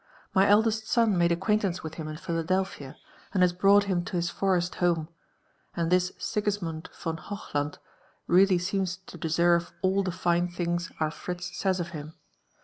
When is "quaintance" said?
1.35-1.83